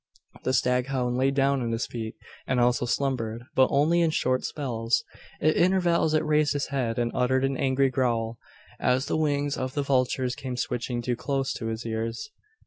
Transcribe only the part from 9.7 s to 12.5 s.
the vultures came switching too close to its ears.